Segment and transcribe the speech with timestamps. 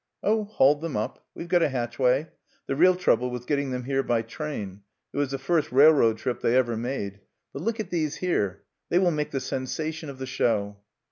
[0.23, 1.23] "Oh, hauled them up!
[1.35, 2.27] We've got a hatchway.
[2.65, 4.81] The real trouble was getting them here by train.
[5.13, 7.19] It was the first railroad trip they ever made....
[7.53, 10.77] But look at these here: they will make the sensation of the show!"